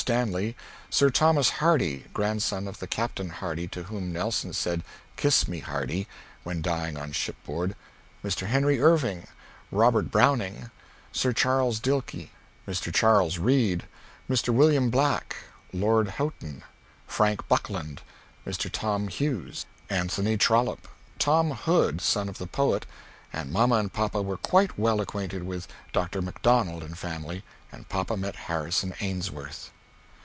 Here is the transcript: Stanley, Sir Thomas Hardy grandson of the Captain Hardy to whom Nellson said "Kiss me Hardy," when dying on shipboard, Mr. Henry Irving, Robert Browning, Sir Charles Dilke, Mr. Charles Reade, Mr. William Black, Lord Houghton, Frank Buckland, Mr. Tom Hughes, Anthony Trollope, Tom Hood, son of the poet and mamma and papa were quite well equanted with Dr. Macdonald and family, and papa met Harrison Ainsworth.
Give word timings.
Stanley, 0.01 0.55
Sir 0.89 1.11
Thomas 1.11 1.51
Hardy 1.61 2.05
grandson 2.11 2.67
of 2.67 2.79
the 2.79 2.87
Captain 2.87 3.29
Hardy 3.29 3.67
to 3.67 3.83
whom 3.83 4.11
Nellson 4.11 4.51
said 4.51 4.83
"Kiss 5.15 5.47
me 5.47 5.59
Hardy," 5.59 6.07
when 6.43 6.63
dying 6.63 6.97
on 6.97 7.11
shipboard, 7.11 7.75
Mr. 8.23 8.47
Henry 8.47 8.79
Irving, 8.81 9.27
Robert 9.69 10.09
Browning, 10.09 10.71
Sir 11.11 11.33
Charles 11.33 11.79
Dilke, 11.79 12.31
Mr. 12.67 12.91
Charles 12.91 13.37
Reade, 13.37 13.83
Mr. 14.27 14.49
William 14.51 14.89
Black, 14.89 15.35
Lord 15.71 16.07
Houghton, 16.09 16.63
Frank 17.05 17.47
Buckland, 17.47 18.01
Mr. 18.43 18.71
Tom 18.71 19.07
Hughes, 19.07 19.67
Anthony 19.87 20.35
Trollope, 20.35 20.87
Tom 21.19 21.51
Hood, 21.51 22.01
son 22.01 22.27
of 22.27 22.39
the 22.39 22.47
poet 22.47 22.87
and 23.31 23.51
mamma 23.53 23.75
and 23.75 23.93
papa 23.93 24.23
were 24.23 24.37
quite 24.37 24.79
well 24.79 24.99
equanted 24.99 25.43
with 25.43 25.67
Dr. 25.93 26.23
Macdonald 26.23 26.81
and 26.81 26.97
family, 26.97 27.43
and 27.71 27.87
papa 27.87 28.17
met 28.17 28.35
Harrison 28.47 28.95
Ainsworth. 28.99 29.69